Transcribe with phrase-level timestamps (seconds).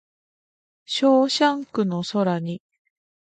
[0.87, 2.63] ショーシャンクの空に